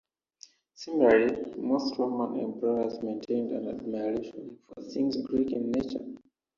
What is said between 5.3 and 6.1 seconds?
in nature.